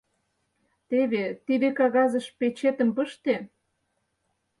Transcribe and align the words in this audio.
Теве, 0.89 1.25
тиде 1.45 1.69
кагазыш 1.79 2.25
печетым 2.37 2.89
пыште. 2.95 3.35